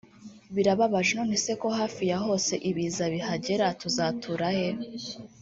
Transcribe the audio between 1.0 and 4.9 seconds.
nonese kohafi yahose Ibiza bihagera tuzatura he